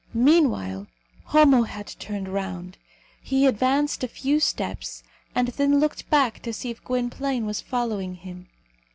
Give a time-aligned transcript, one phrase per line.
[0.15, 0.87] Meanwhile,
[1.25, 2.79] Homo had turned round.
[3.21, 5.03] He advanced a few steps,
[5.35, 8.47] and then looked back to see if Gwynplaine was following him.